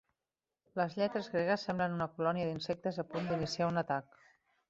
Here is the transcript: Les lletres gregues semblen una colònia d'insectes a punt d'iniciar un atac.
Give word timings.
Les 0.79 0.95
lletres 0.99 1.27
gregues 1.33 1.65
semblen 1.67 1.93
una 1.99 2.07
colònia 2.15 2.47
d'insectes 2.49 2.99
a 3.03 3.07
punt 3.13 3.31
d'iniciar 3.33 3.71
un 3.75 3.81
atac. 3.85 4.21